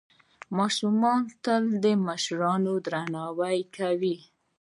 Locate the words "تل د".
1.43-1.85